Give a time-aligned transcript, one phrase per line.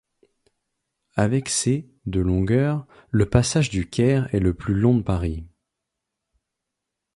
[1.15, 5.45] Avec ses de longueur, le passage du Caire est le plus long de Paris.